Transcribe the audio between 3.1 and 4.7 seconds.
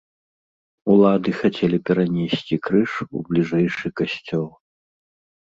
бліжэйшы касцёл.